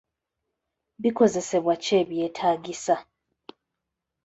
[1.01, 2.95] Bikozesebwa ki ebyetaagisa?